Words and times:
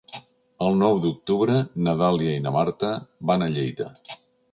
El 0.67 0.77
nou 0.77 0.95
d'octubre 1.03 1.57
na 1.87 1.93
Dàlia 1.99 2.31
i 2.37 2.39
na 2.47 2.53
Marta 2.57 2.91
van 3.33 3.47
a 3.49 3.51
Lleida. 3.59 3.91